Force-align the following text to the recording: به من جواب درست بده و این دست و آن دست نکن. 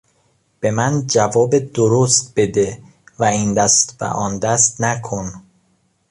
به 0.59 0.71
من 0.71 1.07
جواب 1.07 1.57
درست 1.57 2.33
بده 2.35 2.79
و 3.19 3.23
این 3.23 3.53
دست 3.53 3.97
و 4.01 4.05
آن 4.05 4.39
دست 4.39 4.81
نکن. 4.81 5.43